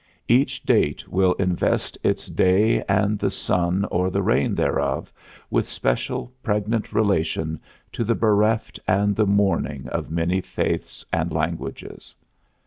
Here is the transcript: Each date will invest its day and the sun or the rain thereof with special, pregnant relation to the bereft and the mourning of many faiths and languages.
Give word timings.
Each 0.27 0.63
date 0.63 1.07
will 1.07 1.33
invest 1.33 1.95
its 2.01 2.25
day 2.25 2.81
and 2.89 3.19
the 3.19 3.29
sun 3.29 3.85
or 3.91 4.09
the 4.09 4.23
rain 4.23 4.55
thereof 4.55 5.13
with 5.51 5.69
special, 5.69 6.33
pregnant 6.41 6.91
relation 6.91 7.59
to 7.91 8.03
the 8.03 8.15
bereft 8.15 8.79
and 8.87 9.15
the 9.15 9.27
mourning 9.27 9.87
of 9.89 10.09
many 10.09 10.41
faiths 10.41 11.05
and 11.13 11.31
languages. 11.31 12.15